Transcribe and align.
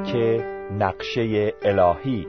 درک 0.00 0.40
نقشه 0.78 1.54
الهی. 1.62 2.26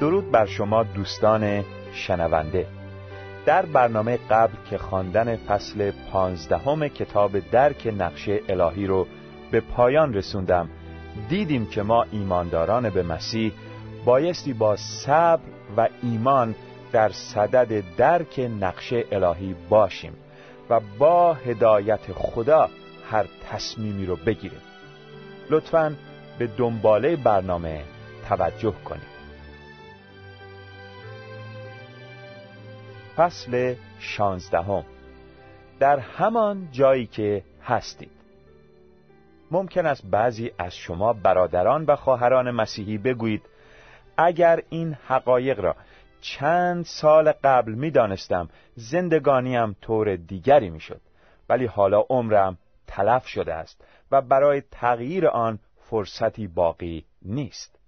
درود 0.00 0.30
بر 0.30 0.46
شما 0.46 0.82
دوستان 0.82 1.64
شنونده. 1.92 2.66
در 3.46 3.66
برنامه 3.66 4.18
قبل 4.30 4.52
که 4.70 4.78
خواندن 4.78 5.36
فصل 5.36 5.92
پانزدهم 6.12 6.88
کتاب 6.88 7.38
درک 7.50 7.94
نقشه 7.98 8.40
الهی 8.48 8.86
رو 8.86 9.06
به 9.50 9.60
پایان 9.60 10.14
رسوندم 10.14 10.68
دیدیم 11.28 11.66
که 11.66 11.82
ما 11.82 12.06
ایمانداران 12.12 12.90
به 12.90 13.02
مسیح 13.02 13.52
بایستی 14.04 14.52
با 14.52 14.76
صبر 14.76 15.42
و 15.76 15.88
ایمان 16.02 16.54
در 16.94 17.12
صدد 17.12 17.96
درک 17.96 18.50
نقشه 18.60 19.04
الهی 19.12 19.54
باشیم 19.68 20.12
و 20.70 20.80
با 20.98 21.34
هدایت 21.34 22.12
خدا 22.12 22.70
هر 23.10 23.26
تصمیمی 23.50 24.06
رو 24.06 24.16
بگیریم. 24.16 24.60
لطفا 25.50 25.96
به 26.38 26.46
دنباله 26.46 27.16
برنامه 27.16 27.84
توجه 28.28 28.74
کنیم. 28.84 29.06
فصل 33.16 33.74
شانزدهم. 33.98 34.84
در 35.80 35.98
همان 35.98 36.68
جایی 36.72 37.06
که 37.06 37.42
هستید. 37.64 38.10
ممکن 39.50 39.86
است 39.86 40.06
بعضی 40.06 40.50
از 40.58 40.76
شما 40.76 41.12
برادران 41.12 41.84
و 41.84 41.96
خواهران 41.96 42.50
مسیحی 42.50 42.98
بگویید 42.98 43.42
اگر 44.16 44.62
این 44.70 44.96
حقایق 45.08 45.60
را 45.60 45.76
چند 46.24 46.84
سال 46.84 47.32
قبل 47.32 47.72
می 47.72 47.90
دانستم 47.90 48.48
زندگانیم 48.74 49.76
طور 49.80 50.16
دیگری 50.16 50.70
می 50.70 50.80
شد 50.80 51.00
ولی 51.48 51.66
حالا 51.66 52.00
عمرم 52.10 52.58
تلف 52.86 53.26
شده 53.26 53.54
است 53.54 53.84
و 54.10 54.22
برای 54.22 54.62
تغییر 54.70 55.28
آن 55.28 55.58
فرصتی 55.76 56.46
باقی 56.46 57.04
نیست. 57.22 57.78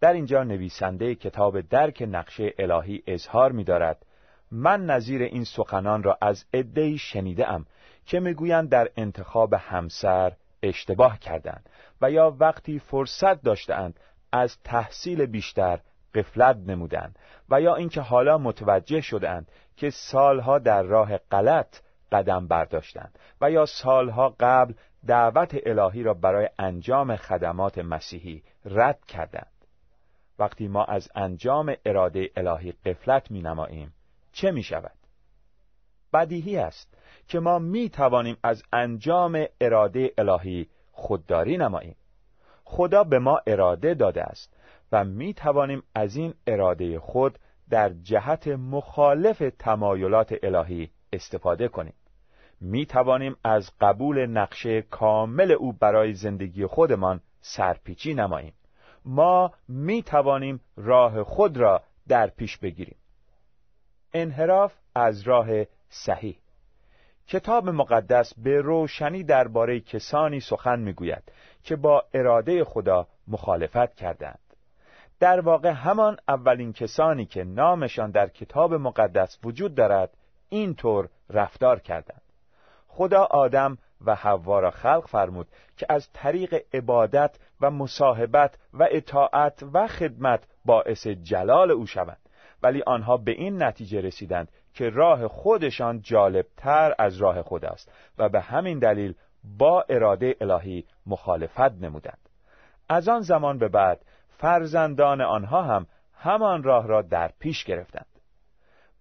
در 0.00 0.12
اینجا 0.12 0.42
نویسنده 0.42 1.14
کتاب 1.14 1.60
درک 1.60 2.04
نقشه 2.08 2.54
الهی 2.58 3.02
اظهار 3.06 3.52
می 3.52 3.64
دارد 3.64 4.06
من 4.50 4.86
نظیر 4.86 5.22
این 5.22 5.44
سخنان 5.44 6.02
را 6.02 6.18
از 6.20 6.44
عدهای 6.54 6.98
شنیده 6.98 7.50
ام 7.50 7.66
که 8.06 8.20
می‌گویند 8.20 8.68
در 8.68 8.90
انتخاب 8.96 9.54
همسر 9.54 10.32
اشتباه 10.62 11.18
کردند 11.18 11.68
و 12.00 12.10
یا 12.10 12.36
وقتی 12.38 12.78
فرصت 12.78 13.42
داشتند 13.42 14.00
از 14.32 14.56
تحصیل 14.64 15.26
بیشتر 15.26 15.80
قفلت 16.14 16.56
نمودند 16.56 17.18
و 17.50 17.60
یا 17.60 17.74
اینکه 17.74 18.00
حالا 18.00 18.38
متوجه 18.38 19.00
شدند 19.00 19.50
که 19.76 19.90
سالها 19.90 20.58
در 20.58 20.82
راه 20.82 21.16
غلط 21.16 21.76
قدم 22.12 22.48
برداشتند 22.48 23.18
و 23.40 23.50
یا 23.50 23.66
سالها 23.66 24.36
قبل 24.40 24.74
دعوت 25.06 25.56
الهی 25.66 26.02
را 26.02 26.14
برای 26.14 26.48
انجام 26.58 27.16
خدمات 27.16 27.78
مسیحی 27.78 28.42
رد 28.64 29.04
کردند 29.04 29.52
وقتی 30.38 30.68
ما 30.68 30.84
از 30.84 31.08
انجام 31.14 31.74
اراده 31.86 32.30
الهی 32.36 32.72
قفلت 32.72 33.30
می 33.30 33.42
نماییم 33.42 33.94
چه 34.32 34.50
می 34.50 34.62
شود؟ 34.62 34.96
بدیهی 36.12 36.56
است 36.56 36.94
که 37.28 37.40
ما 37.40 37.58
می 37.58 37.88
توانیم 37.88 38.36
از 38.42 38.62
انجام 38.72 39.44
اراده 39.60 40.12
الهی 40.18 40.68
خودداری 40.92 41.56
نماییم 41.56 41.96
خدا 42.64 43.04
به 43.04 43.18
ما 43.18 43.40
اراده 43.46 43.94
داده 43.94 44.22
است 44.22 44.56
و 44.92 45.04
می 45.04 45.34
توانیم 45.34 45.82
از 45.94 46.16
این 46.16 46.34
اراده 46.46 46.98
خود 46.98 47.38
در 47.70 47.88
جهت 47.88 48.48
مخالف 48.48 49.42
تمایلات 49.58 50.34
الهی 50.42 50.90
استفاده 51.12 51.68
کنیم. 51.68 51.94
می 52.60 52.86
توانیم 52.86 53.36
از 53.44 53.70
قبول 53.80 54.26
نقشه 54.26 54.82
کامل 54.82 55.52
او 55.52 55.72
برای 55.72 56.12
زندگی 56.12 56.66
خودمان 56.66 57.20
سرپیچی 57.40 58.14
نماییم. 58.14 58.52
ما 59.04 59.52
می 59.68 60.02
توانیم 60.02 60.60
راه 60.76 61.22
خود 61.22 61.56
را 61.56 61.82
در 62.08 62.26
پیش 62.26 62.58
بگیریم. 62.58 62.96
انحراف 64.14 64.74
از 64.94 65.22
راه 65.22 65.48
صحیح. 65.88 66.38
کتاب 67.26 67.68
مقدس 67.68 68.34
به 68.34 68.60
روشنی 68.60 69.24
درباره 69.24 69.80
کسانی 69.80 70.40
سخن 70.40 70.80
می‌گوید 70.80 71.22
که 71.62 71.76
با 71.76 72.04
اراده 72.14 72.64
خدا 72.64 73.06
مخالفت 73.28 73.94
کردند 73.94 74.49
در 75.20 75.40
واقع 75.40 75.68
همان 75.68 76.16
اولین 76.28 76.72
کسانی 76.72 77.26
که 77.26 77.44
نامشان 77.44 78.10
در 78.10 78.28
کتاب 78.28 78.74
مقدس 78.74 79.38
وجود 79.44 79.74
دارد 79.74 80.10
اینطور 80.48 81.08
رفتار 81.30 81.80
کردند. 81.80 82.22
خدا 82.88 83.24
آدم 83.24 83.78
و 84.04 84.14
حوا 84.14 84.60
را 84.60 84.70
خلق 84.70 85.06
فرمود 85.06 85.48
که 85.76 85.86
از 85.88 86.08
طریق 86.12 86.64
عبادت 86.74 87.38
و 87.60 87.70
مصاحبت 87.70 88.58
و 88.72 88.88
اطاعت 88.90 89.62
و 89.72 89.86
خدمت 89.86 90.44
باعث 90.64 91.06
جلال 91.06 91.70
او 91.70 91.86
شوند. 91.86 92.28
ولی 92.62 92.82
آنها 92.86 93.16
به 93.16 93.30
این 93.30 93.62
نتیجه 93.62 94.00
رسیدند 94.00 94.48
که 94.74 94.90
راه 94.90 95.28
خودشان 95.28 96.00
جالبتر 96.02 96.94
از 96.98 97.16
راه 97.16 97.42
خداست 97.42 97.92
و 98.18 98.28
به 98.28 98.40
همین 98.40 98.78
دلیل 98.78 99.14
با 99.58 99.84
اراده 99.88 100.36
الهی 100.40 100.84
مخالفت 101.06 101.72
نمودند. 101.82 102.18
از 102.88 103.08
آن 103.08 103.20
زمان 103.20 103.58
به 103.58 103.68
بعد 103.68 104.04
فرزندان 104.40 105.20
آنها 105.20 105.62
هم 105.62 105.86
همان 106.14 106.62
راه 106.62 106.86
را 106.86 107.02
در 107.02 107.30
پیش 107.38 107.64
گرفتند 107.64 108.06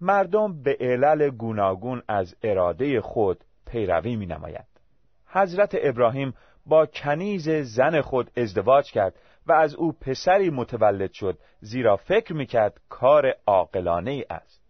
مردم 0.02 0.64
به 0.64 0.78
علل 0.80 1.30
گوناگون 1.30 2.04
از 2.08 2.36
اراده 2.44 3.02
خود 3.02 3.44
پیروی 3.72 4.16
می 4.16 4.26
نماید. 4.26 4.68
حضرت 5.28 5.78
ابراهیم 5.82 6.34
با 6.66 6.86
کنیز 6.86 7.50
زن 7.50 8.02
خود 8.02 8.32
ازدواج 8.38 8.92
کرد 8.92 9.14
و 9.48 9.52
از 9.52 9.76
او 9.76 9.92
پسری 9.92 10.50
متولد 10.50 11.12
شد 11.12 11.38
زیرا 11.60 11.96
فکر 11.96 12.34
می‌کرد 12.34 12.82
کار 12.90 13.36
عاقلانه 13.48 14.12
ای 14.12 14.26
است 14.30 14.62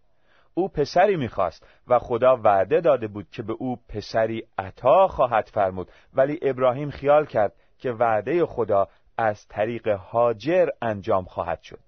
او 0.54 0.68
پسری 0.68 1.16
می‌خواست 1.16 1.66
و 1.88 1.98
خدا 1.98 2.36
وعده 2.36 2.80
داده 2.80 3.08
بود 3.08 3.30
که 3.30 3.42
به 3.42 3.52
او 3.52 3.76
پسری 3.88 4.46
عطا 4.58 5.08
خواهد 5.08 5.50
فرمود 5.52 5.90
ولی 6.14 6.38
ابراهیم 6.42 6.90
خیال 6.90 7.26
کرد 7.26 7.52
که 7.78 7.92
وعده 7.92 8.46
خدا 8.46 8.88
از 9.20 9.48
طریق 9.48 9.88
هاجر 9.88 10.68
انجام 10.82 11.24
خواهد 11.24 11.62
شد. 11.62 11.78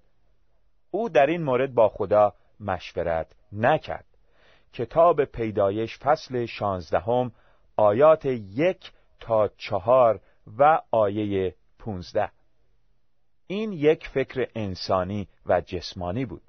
او 0.91 1.09
در 1.09 1.25
این 1.25 1.43
مورد 1.43 1.73
با 1.73 1.89
خدا 1.89 2.33
مشورت 2.59 3.27
نکرد. 3.51 4.05
کتاب 4.73 5.25
پیدایش 5.25 5.97
فصل 5.97 6.45
شانزدهم 6.45 7.31
آیات 7.75 8.25
یک 8.25 8.91
تا 9.19 9.47
چهار 9.47 10.19
و 10.57 10.81
آیه 10.91 11.55
پونزده. 11.79 12.29
این 13.47 13.73
یک 13.73 14.07
فکر 14.07 14.47
انسانی 14.55 15.27
و 15.45 15.61
جسمانی 15.61 16.25
بود. 16.25 16.43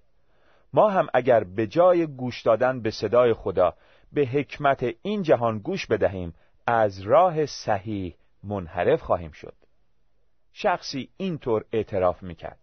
ما 0.72 0.88
هم 0.88 1.06
اگر 1.14 1.44
به 1.44 1.66
جای 1.66 2.06
گوش 2.06 2.42
دادن 2.42 2.80
به 2.80 2.90
صدای 2.90 3.32
خدا 3.34 3.74
به 4.12 4.26
حکمت 4.26 4.86
این 5.02 5.22
جهان 5.22 5.58
گوش 5.58 5.86
بدهیم 5.86 6.34
از 6.66 7.00
راه 7.00 7.46
صحیح 7.46 8.16
منحرف 8.42 9.02
خواهیم 9.02 9.30
شد. 9.30 9.63
شخصی 10.56 11.08
اینطور 11.16 11.64
اعتراف 11.72 12.22
می‌کرد. 12.22 12.58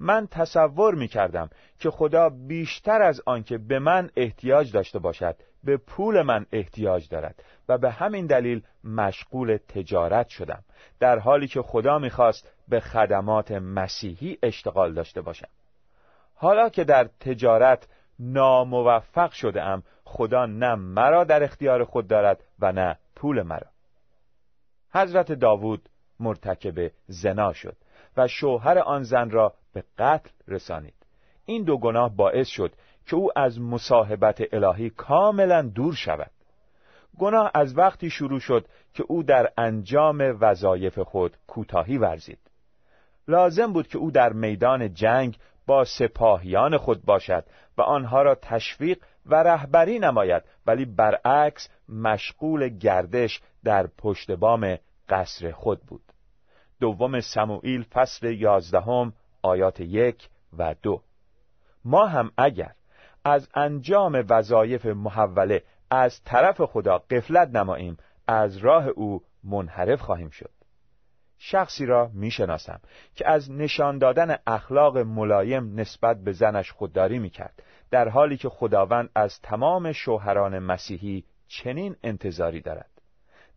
من 0.00 0.26
تصور 0.26 0.94
می‌کردم 0.94 1.50
که 1.78 1.90
خدا 1.90 2.28
بیشتر 2.28 3.02
از 3.02 3.20
آنکه 3.26 3.58
به 3.58 3.78
من 3.78 4.10
احتیاج 4.16 4.72
داشته 4.72 4.98
باشد 4.98 5.36
به 5.64 5.76
پول 5.76 6.22
من 6.22 6.46
احتیاج 6.52 7.08
دارد 7.08 7.44
و 7.68 7.78
به 7.78 7.90
همین 7.90 8.26
دلیل 8.26 8.62
مشغول 8.84 9.56
تجارت 9.56 10.28
شدم 10.28 10.64
در 11.00 11.18
حالی 11.18 11.48
که 11.48 11.62
خدا 11.62 11.98
می‌خواست 11.98 12.52
به 12.68 12.80
خدمات 12.80 13.52
مسیحی 13.52 14.38
اشتغال 14.42 14.94
داشته 14.94 15.20
باشم. 15.20 15.48
حالا 16.34 16.68
که 16.68 16.84
در 16.84 17.04
تجارت 17.20 17.88
ناموفق 18.18 19.32
شده 19.32 19.62
ام 19.62 19.82
خدا 20.04 20.46
نه 20.46 20.74
مرا 20.74 21.24
در 21.24 21.42
اختیار 21.42 21.84
خود 21.84 22.08
دارد 22.08 22.44
و 22.58 22.72
نه 22.72 22.98
پول 23.16 23.42
مرا. 23.42 23.66
حضرت 24.94 25.32
داوود 25.32 25.88
مرتکب 26.20 26.90
زنا 27.06 27.52
شد 27.52 27.76
و 28.16 28.28
شوهر 28.28 28.78
آن 28.78 29.02
زن 29.02 29.30
را 29.30 29.54
به 29.72 29.84
قتل 29.98 30.30
رسانید. 30.48 30.94
این 31.44 31.64
دو 31.64 31.78
گناه 31.78 32.16
باعث 32.16 32.48
شد 32.48 32.72
که 33.06 33.16
او 33.16 33.38
از 33.38 33.60
مصاحبت 33.60 34.42
الهی 34.52 34.90
کاملا 34.90 35.62
دور 35.62 35.94
شود. 35.94 36.30
گناه 37.18 37.50
از 37.54 37.78
وقتی 37.78 38.10
شروع 38.10 38.40
شد 38.40 38.66
که 38.94 39.04
او 39.08 39.22
در 39.22 39.52
انجام 39.58 40.36
وظایف 40.40 40.98
خود 40.98 41.36
کوتاهی 41.46 41.98
ورزید. 41.98 42.38
لازم 43.28 43.72
بود 43.72 43.88
که 43.88 43.98
او 43.98 44.10
در 44.10 44.32
میدان 44.32 44.94
جنگ 44.94 45.38
با 45.66 45.84
سپاهیان 45.84 46.76
خود 46.76 47.04
باشد 47.04 47.44
و 47.78 47.82
آنها 47.82 48.22
را 48.22 48.34
تشویق 48.34 48.98
و 49.26 49.34
رهبری 49.34 49.98
نماید 49.98 50.42
ولی 50.66 50.84
برعکس 50.84 51.68
مشغول 51.88 52.68
گردش 52.68 53.40
در 53.64 53.86
پشت 53.98 54.30
بام 54.30 54.76
قصر 55.08 55.52
خود 55.52 55.80
بود. 55.80 56.02
دوم 56.80 57.20
سموئیل 57.20 57.82
فصل 57.82 58.26
یازدهم 58.26 59.12
آیات 59.42 59.80
یک 59.80 60.28
و 60.58 60.74
دو. 60.82 61.02
ما 61.84 62.06
هم 62.06 62.30
اگر 62.38 62.72
از 63.24 63.48
انجام 63.54 64.24
وظایف 64.28 64.86
محوله 64.86 65.62
از 65.90 66.20
طرف 66.24 66.60
خدا 66.60 66.98
قفلت 66.98 67.48
نماییم 67.48 67.96
از 68.26 68.56
راه 68.56 68.88
او 68.88 69.22
منحرف 69.44 70.00
خواهیم 70.00 70.30
شد. 70.30 70.50
شخصی 71.38 71.86
را 71.86 72.10
می‌شناسم 72.14 72.80
که 73.14 73.28
از 73.28 73.50
نشان 73.50 73.98
دادن 73.98 74.36
اخلاق 74.46 74.98
ملایم 74.98 75.80
نسبت 75.80 76.24
به 76.24 76.32
زنش 76.32 76.72
خودداری 76.72 77.18
می‌کرد 77.18 77.62
در 77.90 78.08
حالی 78.08 78.36
که 78.36 78.48
خداوند 78.48 79.10
از 79.14 79.40
تمام 79.40 79.92
شوهران 79.92 80.58
مسیحی 80.58 81.24
چنین 81.48 81.96
انتظاری 82.02 82.60
دارد. 82.60 82.93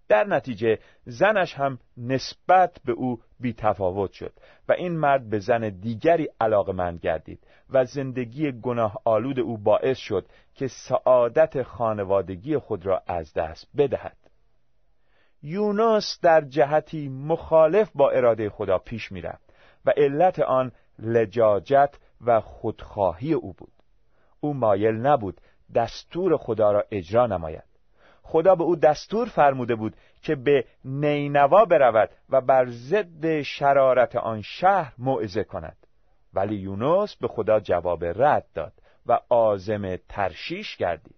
در 0.09 0.23
نتیجه 0.23 0.79
زنش 1.05 1.53
هم 1.53 1.79
نسبت 1.97 2.77
به 2.85 2.91
او 2.91 3.19
بی 3.39 3.53
تفاوت 3.53 4.11
شد 4.11 4.33
و 4.69 4.73
این 4.73 4.97
مرد 4.97 5.29
به 5.29 5.39
زن 5.39 5.69
دیگری 5.69 6.27
علاقمند 6.41 6.99
گردید 6.99 7.47
و 7.69 7.85
زندگی 7.85 8.51
گناه 8.51 9.01
آلود 9.05 9.39
او 9.39 9.57
باعث 9.57 9.97
شد 9.97 10.27
که 10.53 10.67
سعادت 10.67 11.63
خانوادگی 11.63 12.57
خود 12.57 12.85
را 12.85 13.03
از 13.07 13.33
دست 13.33 13.67
بدهد. 13.77 14.17
یوناس 15.43 16.19
در 16.21 16.41
جهتی 16.41 17.09
مخالف 17.09 17.91
با 17.95 18.09
اراده 18.09 18.49
خدا 18.49 18.77
پیش 18.77 19.11
می‌رفت 19.11 19.53
و 19.85 19.93
علت 19.97 20.39
آن 20.39 20.71
لجاجت 20.99 21.95
و 22.25 22.41
خودخواهی 22.41 23.33
او 23.33 23.53
بود. 23.53 23.71
او 24.39 24.53
مایل 24.53 24.95
نبود 24.95 25.41
دستور 25.75 26.37
خدا 26.37 26.71
را 26.71 26.83
اجرا 26.91 27.27
نماید. 27.27 27.63
خدا 28.27 28.55
به 28.55 28.63
او 28.63 28.75
دستور 28.75 29.27
فرموده 29.27 29.75
بود 29.75 29.95
که 30.21 30.35
به 30.35 30.65
نینوا 30.85 31.65
برود 31.65 32.09
و 32.29 32.41
بر 32.41 32.65
ضد 32.69 33.41
شرارت 33.41 34.15
آن 34.15 34.41
شهر 34.41 34.93
موعظه 34.97 35.43
کند. 35.43 35.77
ولی 36.33 36.55
یونس 36.55 37.15
به 37.15 37.27
خدا 37.27 37.59
جواب 37.59 38.05
رد 38.05 38.45
داد 38.53 38.73
و 39.05 39.19
آزم 39.29 39.95
ترشیش 39.95 40.77
گردید. 40.77 41.15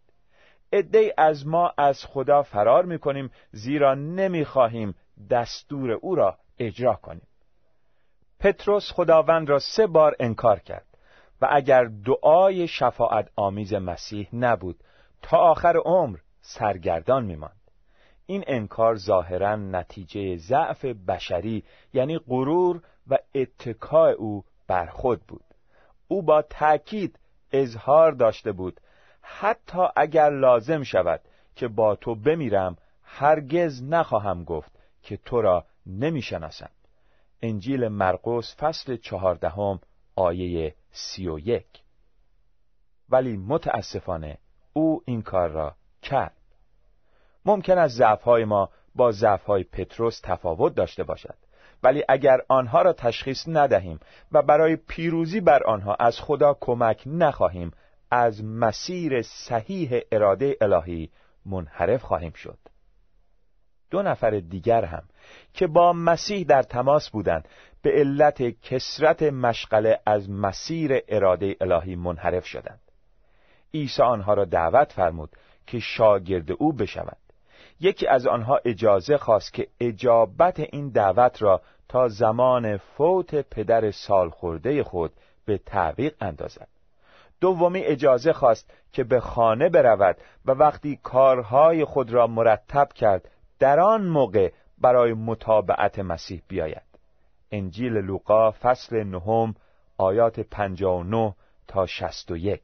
عده 0.73 1.13
از 1.17 1.47
ما 1.47 1.73
از 1.77 2.05
خدا 2.05 2.43
فرار 2.43 2.85
می‌کنیم 2.85 3.31
زیرا 3.51 3.95
نمی‌خواهیم 3.95 4.95
دستور 5.29 5.91
او 5.91 6.15
را 6.15 6.37
اجرا 6.59 6.93
کنیم. 6.93 7.27
پتروس 8.39 8.91
خداوند 8.91 9.49
را 9.49 9.59
سه 9.59 9.87
بار 9.87 10.15
انکار 10.19 10.59
کرد 10.59 10.85
و 11.41 11.47
اگر 11.51 11.89
دعای 12.05 12.67
شفاعت 12.67 13.29
آمیز 13.35 13.73
مسیح 13.73 14.27
نبود 14.33 14.75
تا 15.21 15.37
آخر 15.37 15.77
عمر 15.77 16.17
سرگردان 16.41 17.25
میماند. 17.25 17.59
این 18.25 18.43
انکار 18.47 18.95
ظاهرا 18.95 19.55
نتیجه 19.55 20.37
ضعف 20.37 20.85
بشری 20.85 21.63
یعنی 21.93 22.17
غرور 22.17 22.81
و 23.07 23.17
اتکاع 23.35 24.09
او 24.09 24.43
بر 24.67 24.85
خود 24.85 25.21
بود. 25.21 25.43
او 26.07 26.21
با 26.21 26.41
تأکید 26.41 27.19
اظهار 27.51 28.11
داشته 28.11 28.51
بود 28.51 28.81
حتی 29.21 29.81
اگر 29.95 30.29
لازم 30.29 30.83
شود 30.83 31.21
که 31.55 31.67
با 31.67 31.95
تو 31.95 32.15
بمیرم 32.15 32.77
هرگز 33.03 33.83
نخواهم 33.83 34.43
گفت 34.43 34.71
که 35.03 35.17
تو 35.17 35.41
را 35.41 35.65
نمی‌شناسم. 35.85 36.69
انجیل 37.41 37.87
مرقس 37.87 38.55
فصل 38.59 38.97
چهاردهم 38.97 39.79
آیه 40.15 40.75
سی 40.91 41.27
و 41.27 41.39
یک. 41.39 41.83
ولی 43.09 43.37
متاسفانه 43.37 44.37
او 44.73 45.01
این 45.05 45.21
کار 45.21 45.49
را 45.49 45.75
کرد. 46.01 46.33
ممکن 47.45 47.77
است 47.77 47.97
ضعفهای 47.97 48.45
ما 48.45 48.69
با 48.95 49.11
ضعفهای 49.11 49.63
پتروس 49.63 50.19
تفاوت 50.23 50.75
داشته 50.75 51.03
باشد 51.03 51.35
ولی 51.83 52.03
اگر 52.09 52.41
آنها 52.47 52.81
را 52.81 52.93
تشخیص 52.93 53.43
ندهیم 53.47 53.99
و 54.31 54.41
برای 54.41 54.75
پیروزی 54.75 55.41
بر 55.41 55.63
آنها 55.63 55.95
از 55.99 56.19
خدا 56.19 56.57
کمک 56.61 57.03
نخواهیم 57.05 57.71
از 58.11 58.43
مسیر 58.43 59.21
صحیح 59.21 59.99
اراده 60.11 60.57
الهی 60.61 61.09
منحرف 61.45 62.01
خواهیم 62.01 62.31
شد. 62.31 62.57
دو 63.89 64.01
نفر 64.01 64.29
دیگر 64.29 64.85
هم 64.85 65.03
که 65.53 65.67
با 65.67 65.93
مسیح 65.93 66.45
در 66.45 66.63
تماس 66.63 67.09
بودند 67.09 67.47
به 67.81 67.91
علت 67.91 68.61
کسرت 68.61 69.23
مشغله 69.23 69.99
از 70.05 70.29
مسیر 70.29 71.01
اراده 71.07 71.55
الهی 71.61 71.95
منحرف 71.95 72.45
شدند. 72.45 72.81
عیسی 73.73 74.01
آنها 74.01 74.33
را 74.33 74.45
دعوت 74.45 74.91
فرمود 74.91 75.29
که 75.67 75.79
شاگرد 75.79 76.51
او 76.51 76.73
بشوند 76.73 77.17
یکی 77.79 78.07
از 78.07 78.27
آنها 78.27 78.59
اجازه 78.65 79.17
خواست 79.17 79.53
که 79.53 79.67
اجابت 79.79 80.59
این 80.59 80.89
دعوت 80.89 81.41
را 81.41 81.61
تا 81.89 82.07
زمان 82.07 82.77
فوت 82.77 83.35
پدر 83.35 83.91
سالخورده 83.91 84.83
خود 84.83 85.11
به 85.45 85.57
تعویق 85.57 86.15
اندازد. 86.21 86.67
دومی 87.41 87.79
اجازه 87.79 88.33
خواست 88.33 88.73
که 88.93 89.03
به 89.03 89.19
خانه 89.19 89.69
برود 89.69 90.17
و 90.45 90.51
وقتی 90.51 90.99
کارهای 91.03 91.85
خود 91.85 92.13
را 92.13 92.27
مرتب 92.27 92.87
کرد 92.95 93.29
در 93.59 93.79
آن 93.79 94.07
موقع 94.07 94.51
برای 94.77 95.13
متابعت 95.13 95.99
مسیح 95.99 96.41
بیاید. 96.47 96.89
انجیل 97.51 97.93
لوقا 97.93 98.51
فصل 98.51 99.03
نهم 99.03 99.55
آیات 99.97 100.39
59 100.39 101.35
تا 101.67 101.85
61 101.85 102.61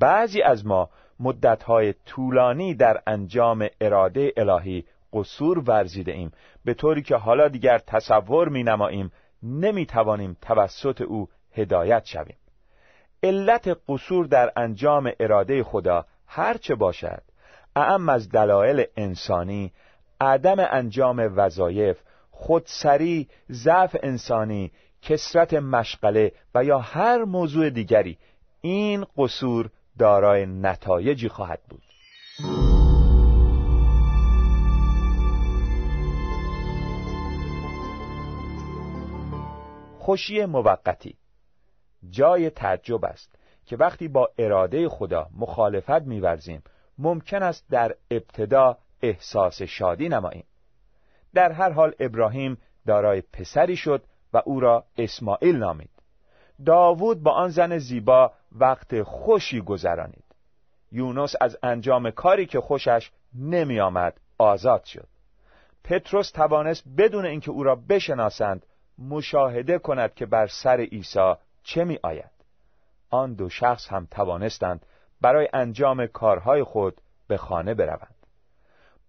بعضی 0.00 0.42
از 0.42 0.66
ما 0.66 0.90
مدتهای 1.20 1.94
طولانی 2.06 2.74
در 2.74 3.02
انجام 3.06 3.66
اراده 3.80 4.32
الهی 4.36 4.84
قصور 5.12 5.58
ورزیده 5.58 6.12
ایم. 6.12 6.32
به 6.64 6.74
طوری 6.74 7.02
که 7.02 7.16
حالا 7.16 7.48
دیگر 7.48 7.78
تصور 7.78 8.48
می 8.48 8.62
نماییم 8.62 9.12
نمی 9.42 9.86
توانیم 9.86 10.36
توسط 10.42 11.00
او 11.00 11.28
هدایت 11.52 12.04
شویم. 12.04 12.36
علت 13.22 13.78
قصور 13.88 14.26
در 14.26 14.52
انجام 14.56 15.12
اراده 15.20 15.62
خدا 15.62 16.06
هرچه 16.26 16.74
باشد 16.74 17.22
اعم 17.76 18.08
از 18.08 18.28
دلایل 18.28 18.84
انسانی 18.96 19.72
عدم 20.20 20.56
انجام 20.58 21.32
وظایف 21.36 21.98
خودسری 22.30 23.28
ضعف 23.52 23.96
انسانی 24.02 24.72
کسرت 25.02 25.54
مشغله 25.54 26.32
و 26.54 26.64
یا 26.64 26.78
هر 26.78 27.24
موضوع 27.24 27.70
دیگری 27.70 28.18
این 28.60 29.06
قصور 29.16 29.70
دارای 30.00 30.46
نتایجی 30.46 31.28
خواهد 31.28 31.60
بود. 31.68 31.82
خوشی 39.98 40.44
موقتی. 40.44 41.16
جای 42.10 42.50
تعجب 42.50 43.04
است 43.04 43.34
که 43.66 43.76
وقتی 43.76 44.08
با 44.08 44.30
اراده 44.38 44.88
خدا 44.88 45.28
مخالفت 45.36 46.02
میورزیم 46.02 46.62
ممکن 46.98 47.42
است 47.42 47.70
در 47.70 47.94
ابتدا 48.10 48.78
احساس 49.02 49.62
شادی 49.62 50.08
نماییم. 50.08 50.44
در 51.34 51.52
هر 51.52 51.70
حال 51.70 51.94
ابراهیم 52.00 52.58
دارای 52.86 53.20
پسری 53.20 53.76
شد 53.76 54.04
و 54.32 54.42
او 54.44 54.60
را 54.60 54.84
اسماعیل 54.98 55.56
نامید. 55.56 55.99
داوود 56.66 57.22
با 57.22 57.30
آن 57.30 57.48
زن 57.48 57.78
زیبا 57.78 58.32
وقت 58.52 59.02
خوشی 59.02 59.60
گذرانید. 59.60 60.24
یونس 60.92 61.34
از 61.40 61.58
انجام 61.62 62.10
کاری 62.10 62.46
که 62.46 62.60
خوشش 62.60 63.10
نمی 63.34 63.80
آمد 63.80 64.20
آزاد 64.38 64.84
شد. 64.84 65.08
پتروس 65.84 66.30
توانست 66.30 66.84
بدون 66.98 67.26
اینکه 67.26 67.50
او 67.50 67.62
را 67.62 67.74
بشناسند 67.74 68.66
مشاهده 68.98 69.78
کند 69.78 70.14
که 70.14 70.26
بر 70.26 70.46
سر 70.46 70.80
عیسی 70.80 71.34
چه 71.62 71.84
می 71.84 71.98
آید. 72.02 72.30
آن 73.10 73.34
دو 73.34 73.48
شخص 73.48 73.88
هم 73.88 74.08
توانستند 74.10 74.86
برای 75.20 75.48
انجام 75.52 76.06
کارهای 76.06 76.62
خود 76.62 77.00
به 77.28 77.36
خانه 77.36 77.74
بروند. 77.74 78.14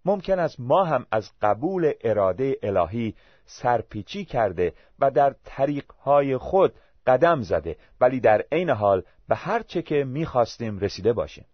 ممکن 0.05 0.39
است 0.39 0.60
ما 0.60 0.84
هم 0.84 1.05
از 1.12 1.31
قبول 1.41 1.93
اراده 2.01 2.58
الهی 2.63 3.15
سرپیچی 3.46 4.25
کرده 4.25 4.74
و 5.00 5.12
در 5.12 5.36
طریقهای 5.46 6.38
خود 6.38 6.74
قدم 7.12 7.41
زده 7.41 7.75
ولی 8.01 8.20
در 8.20 8.44
عین 8.51 8.70
حال 8.70 9.03
به 9.30 9.36
هر 9.36 9.62
چه 9.62 9.82
که 9.82 10.03
می‌خواستیم 10.03 10.80
رسیده 10.80 11.13
باشیم. 11.13 11.46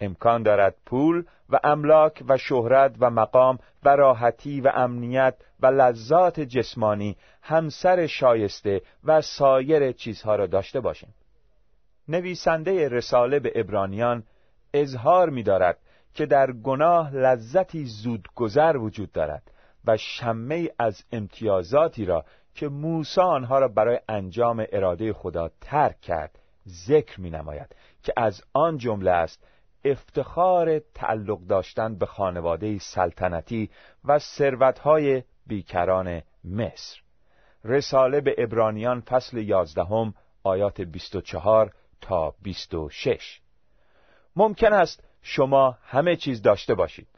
امکان 0.00 0.42
دارد 0.42 0.74
پول 0.86 1.24
و 1.50 1.60
املاک 1.64 2.24
و 2.28 2.38
شهرت 2.38 2.94
و 2.98 3.10
مقام 3.10 3.58
و 3.84 3.96
راحتی 3.96 4.60
و 4.60 4.72
امنیت 4.74 5.34
و 5.60 5.66
لذات 5.66 6.40
جسمانی 6.40 7.16
همسر 7.42 8.06
شایسته 8.06 8.82
و 9.04 9.20
سایر 9.20 9.92
چیزها 9.92 10.36
را 10.36 10.46
داشته 10.46 10.80
باشیم. 10.80 11.14
نویسنده 12.08 12.88
رساله 12.88 13.38
به 13.38 13.52
ابرانیان 13.54 14.22
اظهار 14.74 15.30
می 15.30 15.42
دارد 15.42 15.78
که 16.14 16.26
در 16.26 16.52
گناه 16.52 17.14
لذتی 17.14 17.84
زودگذر 17.84 18.76
وجود 18.76 19.12
دارد 19.12 19.42
و 19.84 19.96
شمه 19.96 20.68
از 20.78 21.04
امتیازاتی 21.12 22.04
را 22.04 22.24
که 22.54 22.68
موسی 22.68 23.20
آنها 23.20 23.58
را 23.58 23.68
برای 23.68 24.00
انجام 24.08 24.66
اراده 24.72 25.12
خدا 25.12 25.50
ترک 25.60 26.00
کرد 26.00 26.38
ذکر 26.68 27.20
می 27.20 27.30
نماید 27.30 27.76
که 28.02 28.12
از 28.16 28.42
آن 28.52 28.78
جمله 28.78 29.10
است 29.10 29.46
افتخار 29.84 30.78
تعلق 30.78 31.40
داشتن 31.40 31.94
به 31.94 32.06
خانواده 32.06 32.78
سلطنتی 32.78 33.70
و 34.04 34.18
ثروتهای 34.18 35.22
بیکران 35.46 36.22
مصر. 36.44 37.00
رساله 37.64 38.20
به 38.20 38.34
ابرانیان 38.38 39.00
فصل 39.00 39.38
یازدهم 39.38 40.14
آیات 40.42 40.80
24 40.80 41.72
تا 42.00 42.34
26 42.42 43.40
ممکن 44.36 44.72
است 44.72 45.04
شما 45.22 45.78
همه 45.82 46.16
چیز 46.16 46.42
داشته 46.42 46.74
باشید 46.74 47.08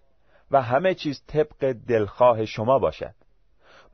و 0.50 0.62
همه 0.62 0.94
چیز 0.94 1.24
طبق 1.26 1.72
دلخواه 1.72 2.44
شما 2.44 2.78
باشد. 2.78 3.14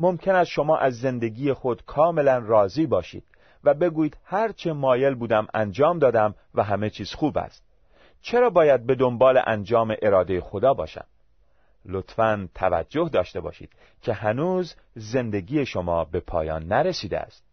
ممکن 0.00 0.35
است 0.35 0.50
شما 0.50 0.76
از 0.78 1.00
زندگی 1.00 1.52
خود 1.52 1.85
کاملا 1.85 2.38
راضی 2.38 2.87
باشید 2.87 3.25
و 3.64 3.75
بگویید 3.75 4.16
هرچه 4.25 4.73
مایل 4.73 5.14
بودم 5.14 5.47
انجام 5.54 5.99
دادم 5.99 6.35
و 6.54 6.62
همه 6.62 6.90
چیز 6.90 7.14
خوب 7.14 7.38
است. 7.38 7.64
چرا 8.23 8.50
باید 8.50 8.87
به 8.87 8.95
دنبال 8.95 9.42
انجام 9.47 9.97
اراده 10.02 10.40
خدا 10.40 10.75
باشم؟ 10.75 11.04
لطفا 11.85 12.49
توجه 12.54 13.09
داشته 13.12 13.40
باشید 13.40 13.71
که 14.02 14.12
هنوز 14.12 14.76
زندگی 14.95 15.66
شما 15.66 16.04
به 16.04 16.21
پایان 16.21 16.64
نرسیده 16.64 17.19
است. 17.19 17.45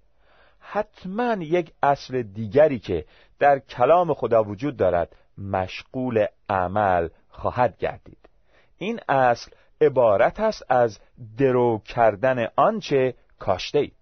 حتما 0.59 1.33
یک 1.39 1.73
اصل 1.83 2.21
دیگری 2.21 2.79
که 2.79 3.05
در 3.39 3.59
کلام 3.59 4.13
خدا 4.13 4.43
وجود 4.43 4.77
دارد 4.77 5.15
مشغول 5.37 6.25
عمل 6.49 7.09
خواهد 7.29 7.77
گردید. 7.77 8.29
این 8.77 8.99
اصل 9.09 9.51
عبارت 9.81 10.39
است 10.39 10.71
از 10.71 10.99
درو 11.37 11.81
کردن 11.85 12.47
آنچه 12.55 13.13
کاشته 13.39 13.79
اید 13.79 13.93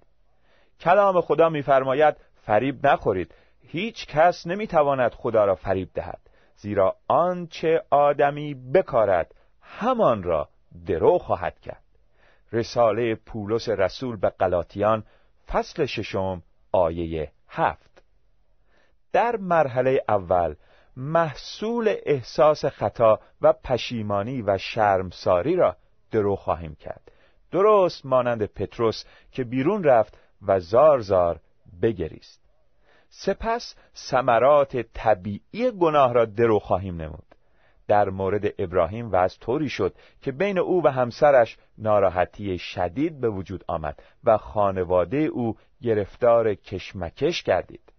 کلام 0.79 1.21
خدا 1.21 1.49
میفرماید 1.49 2.15
فریب 2.45 2.87
نخورید. 2.87 3.33
هیچ 3.61 4.07
کس 4.07 4.47
نمی‌تواند 4.47 5.11
خدا 5.11 5.45
را 5.45 5.55
فریب 5.55 5.89
دهد 5.93 6.19
زیرا 6.55 6.95
آنچه 7.07 7.83
آدمی 7.89 8.53
بکارد 8.73 9.35
همان 9.61 10.23
را 10.23 10.49
درو 10.87 11.17
خواهد 11.17 11.59
کرد. 11.59 11.83
رساله 12.51 13.15
پولس 13.15 13.69
رسول 13.69 14.15
به 14.15 14.29
قلاتیان 14.29 15.03
فصل 15.47 15.85
ششم 15.85 16.43
آیه 16.71 17.31
هفت. 17.49 18.03
در 19.13 19.35
مرحله 19.35 20.03
اول 20.09 20.55
محصول 20.97 21.95
احساس 22.05 22.65
خطا 22.65 23.19
و 23.41 23.53
پشیمانی 23.53 24.41
و 24.41 24.57
شرمساری 24.57 25.55
را 25.55 25.75
درو 26.11 26.35
خواهیم 26.35 26.75
کرد. 26.75 27.11
درست 27.51 28.05
مانند 28.05 28.45
پتروس 28.45 29.03
که 29.31 29.43
بیرون 29.43 29.83
رفت 29.83 30.17
و 30.47 30.59
زار 30.59 30.99
زار 30.99 31.39
بگریست. 31.81 32.41
سپس 33.09 33.75
ثمرات 33.95 34.77
طبیعی 34.77 35.71
گناه 35.79 36.13
را 36.13 36.25
درو 36.25 36.59
خواهیم 36.59 37.01
نمود. 37.01 37.35
در 37.87 38.09
مورد 38.09 38.61
ابراهیم 38.61 39.11
و 39.11 39.15
از 39.15 39.39
طوری 39.39 39.69
شد 39.69 39.95
که 40.21 40.31
بین 40.31 40.57
او 40.57 40.83
و 40.83 40.87
همسرش 40.87 41.57
ناراحتی 41.77 42.57
شدید 42.57 43.21
به 43.21 43.29
وجود 43.29 43.63
آمد 43.67 44.03
و 44.23 44.37
خانواده 44.37 45.17
او 45.17 45.57
گرفتار 45.81 46.53
کشمکش 46.53 47.43
گردید. 47.43 47.91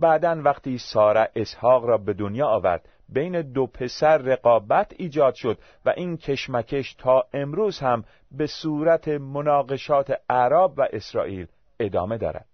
بعدا 0.00 0.42
وقتی 0.44 0.78
ساره 0.78 1.30
اسحاق 1.36 1.84
را 1.84 1.98
به 1.98 2.12
دنیا 2.12 2.46
آورد 2.46 2.88
بین 3.08 3.42
دو 3.42 3.66
پسر 3.66 4.18
رقابت 4.18 4.92
ایجاد 4.96 5.34
شد 5.34 5.58
و 5.84 5.90
این 5.96 6.16
کشمکش 6.16 6.94
تا 6.94 7.24
امروز 7.32 7.78
هم 7.78 8.04
به 8.30 8.46
صورت 8.46 9.08
مناقشات 9.08 10.20
عرب 10.30 10.72
و 10.76 10.88
اسرائیل 10.92 11.46
ادامه 11.80 12.18
دارد. 12.18 12.46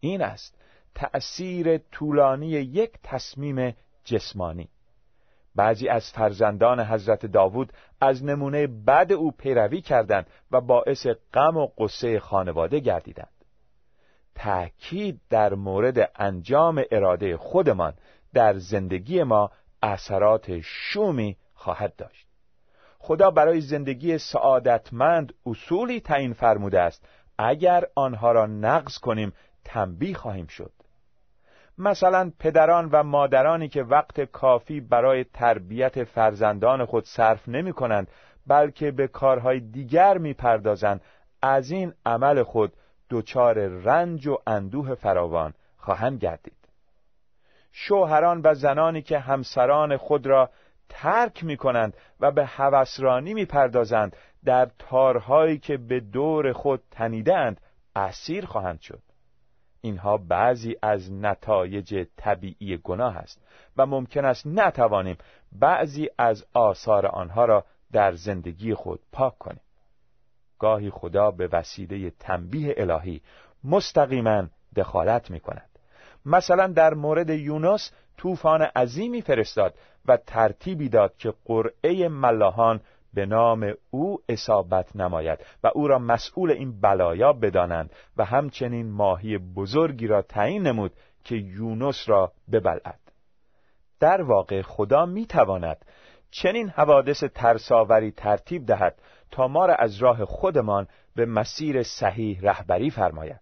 این 0.00 0.22
است 0.22 0.60
تأثیر 0.94 1.78
طولانی 1.78 2.48
یک 2.48 2.90
تصمیم 3.02 3.76
جسمانی. 4.04 4.68
بعضی 5.56 5.88
از 5.88 6.12
فرزندان 6.12 6.80
حضرت 6.80 7.26
داوود 7.26 7.72
از 8.00 8.24
نمونه 8.24 8.66
بد 8.66 9.12
او 9.12 9.30
پیروی 9.30 9.80
کردند 9.80 10.26
و 10.50 10.60
باعث 10.60 11.06
غم 11.34 11.56
و 11.56 11.68
قصه 11.78 12.20
خانواده 12.20 12.80
گردیدند. 12.80 13.39
تأکید 14.40 15.20
در 15.30 15.54
مورد 15.54 16.10
انجام 16.16 16.82
اراده 16.90 17.36
خودمان 17.36 17.94
در 18.34 18.58
زندگی 18.58 19.22
ما 19.22 19.50
اثرات 19.82 20.60
شومی 20.60 21.36
خواهد 21.54 21.96
داشت. 21.96 22.26
خدا 22.98 23.30
برای 23.30 23.60
زندگی 23.60 24.18
سعادتمند 24.18 25.34
اصولی 25.46 26.00
تعیین 26.00 26.32
فرموده 26.32 26.80
است. 26.80 27.08
اگر 27.38 27.84
آنها 27.94 28.32
را 28.32 28.46
نقض 28.46 28.98
کنیم 28.98 29.32
تنبیه 29.64 30.14
خواهیم 30.14 30.46
شد. 30.46 30.72
مثلا 31.78 32.32
پدران 32.38 32.88
و 32.92 33.02
مادرانی 33.02 33.68
که 33.68 33.82
وقت 33.82 34.20
کافی 34.20 34.80
برای 34.80 35.24
تربیت 35.24 36.04
فرزندان 36.04 36.84
خود 36.84 37.04
صرف 37.04 37.48
نمی 37.48 37.72
کنند 37.72 38.08
بلکه 38.46 38.90
به 38.90 39.08
کارهای 39.08 39.60
دیگر 39.60 40.18
می 40.18 40.34
پردازند 40.34 41.00
از 41.42 41.70
این 41.70 41.92
عمل 42.06 42.42
خود 42.42 42.72
دچار 43.10 43.58
رنج 43.58 44.26
و 44.26 44.38
اندوه 44.46 44.94
فراوان 44.94 45.54
خواهند 45.76 46.18
گردید. 46.18 46.56
شوهران 47.72 48.40
و 48.44 48.54
زنانی 48.54 49.02
که 49.02 49.18
همسران 49.18 49.96
خود 49.96 50.26
را 50.26 50.50
ترک 50.88 51.44
می 51.44 51.56
کنند 51.56 51.96
و 52.20 52.30
به 52.30 52.46
هوسرانی 52.46 53.34
می 53.34 53.44
پردازند 53.44 54.16
در 54.44 54.70
تارهایی 54.78 55.58
که 55.58 55.76
به 55.76 56.00
دور 56.00 56.52
خود 56.52 56.82
تنیدند 56.90 57.60
اسیر 57.96 58.46
خواهند 58.46 58.80
شد. 58.80 59.02
اینها 59.80 60.16
بعضی 60.16 60.76
از 60.82 61.12
نتایج 61.12 62.06
طبیعی 62.16 62.76
گناه 62.76 63.16
است 63.16 63.42
و 63.76 63.86
ممکن 63.86 64.24
است 64.24 64.46
نتوانیم 64.46 65.16
بعضی 65.52 66.08
از 66.18 66.46
آثار 66.52 67.06
آنها 67.06 67.44
را 67.44 67.64
در 67.92 68.12
زندگی 68.12 68.74
خود 68.74 69.00
پاک 69.12 69.38
کنیم. 69.38 69.60
گاهی 70.60 70.90
خدا 70.90 71.30
به 71.30 71.48
وسیله 71.52 72.10
تنبیه 72.10 72.74
الهی 72.76 73.20
مستقیما 73.64 74.44
دخالت 74.76 75.30
می 75.30 75.40
کند 75.40 75.70
مثلا 76.26 76.66
در 76.66 76.94
مورد 76.94 77.30
یونس 77.30 77.92
طوفان 78.16 78.62
عظیمی 78.62 79.22
فرستاد 79.22 79.74
و 80.06 80.16
ترتیبی 80.16 80.88
داد 80.88 81.16
که 81.16 81.34
قرعه 81.44 82.08
ملاحان 82.08 82.80
به 83.14 83.26
نام 83.26 83.74
او 83.90 84.18
اصابت 84.28 84.96
نماید 84.96 85.38
و 85.64 85.70
او 85.74 85.88
را 85.88 85.98
مسئول 85.98 86.50
این 86.50 86.80
بلایا 86.80 87.32
بدانند 87.32 87.90
و 88.16 88.24
همچنین 88.24 88.90
ماهی 88.90 89.38
بزرگی 89.38 90.06
را 90.06 90.22
تعیین 90.22 90.62
نمود 90.62 90.92
که 91.24 91.36
یونس 91.36 92.04
را 92.06 92.32
ببلعد. 92.52 93.00
در 94.00 94.22
واقع 94.22 94.62
خدا 94.62 95.06
می 95.06 95.26
تواند 95.26 95.84
چنین 96.30 96.68
حوادث 96.68 97.24
ترساوری 97.24 98.12
ترتیب 98.12 98.66
دهد 98.66 98.98
تا 99.30 99.48
ما 99.48 99.66
را 99.66 99.74
از 99.74 99.96
راه 99.96 100.24
خودمان 100.24 100.86
به 101.16 101.26
مسیر 101.26 101.82
صحیح 101.82 102.40
رهبری 102.42 102.90
فرماید. 102.90 103.40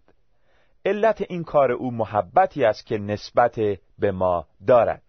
علت 0.85 1.25
این 1.29 1.43
کار 1.43 1.71
او 1.71 1.91
محبتی 1.91 2.65
است 2.65 2.85
که 2.85 2.97
نسبت 2.97 3.55
به 3.99 4.11
ما 4.11 4.47
دارد. 4.67 5.03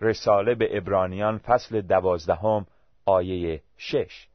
رساله 0.00 0.54
به 0.54 0.76
ابرانیان 0.76 1.38
فصل 1.38 1.80
دوازدهم 1.80 2.66
آیه 3.06 3.62
شش. 3.76 4.28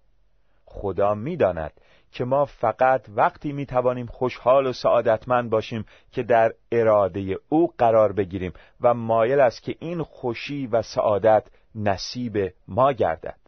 خدا 0.66 1.14
می‌داند 1.14 1.72
که 2.12 2.26
ما 2.26 2.46
فقط 2.46 3.06
وقتی 3.10 3.52
می 3.52 3.66
توانیم 3.66 4.06
خوشحال 4.06 4.68
و 4.68 4.74
سعادتمند 4.74 5.50
باشیم 5.50 5.86
که 6.12 6.24
در 6.24 6.54
اراده 6.72 7.38
او 7.50 7.74
قرار 7.78 8.12
بگیریم 8.12 8.54
و 8.82 8.94
مایل 8.94 9.40
است 9.40 9.64
که 9.64 9.76
این 9.80 10.04
خوشی 10.04 10.68
و 10.68 10.82
سعادت 10.82 11.48
نصیب 11.76 12.54
ما 12.68 12.92
گردد. 12.92 13.43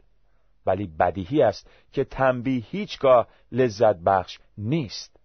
ولی 0.66 0.88
بدیهی 0.88 1.42
است 1.42 1.70
که 1.92 2.04
تنبیه 2.04 2.64
هیچگاه 2.64 3.28
لذت 3.52 3.96
بخش 3.96 4.40
نیست. 4.58 5.16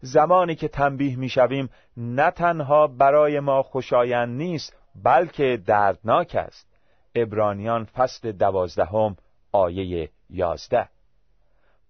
زمانی 0.00 0.54
که 0.54 0.68
تنبیه 0.68 1.16
می‌شویم 1.16 1.70
نه 1.96 2.30
تنها 2.30 2.86
برای 2.86 3.40
ما 3.40 3.62
خوشایند 3.62 4.36
نیست 4.36 4.76
بلکه 5.04 5.62
دردناک 5.66 6.34
است. 6.34 6.66
ابرانیان 7.14 7.84
فصل 7.84 8.32
دوازدهم 8.32 9.16
آیه 9.52 10.10
یازده. 10.30 10.88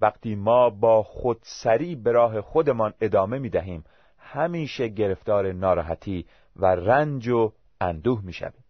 وقتی 0.00 0.34
ما 0.34 0.70
با 0.70 1.02
خودسری 1.02 1.94
به 1.94 2.12
راه 2.12 2.40
خودمان 2.40 2.94
ادامه 3.00 3.38
می 3.38 3.48
دهیم 3.48 3.84
همیشه 4.18 4.88
گرفتار 4.88 5.52
ناراحتی 5.52 6.26
و 6.56 6.66
رنج 6.66 7.28
و 7.28 7.52
اندوه 7.80 8.24
می 8.24 8.32
شویم. 8.32 8.64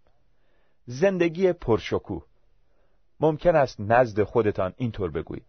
زندگی 0.86 1.52
پرشکوه. 1.52 2.22
ممکن 3.20 3.56
است 3.56 3.80
نزد 3.80 4.22
خودتان 4.22 4.72
اینطور 4.76 5.10
بگویید. 5.10 5.46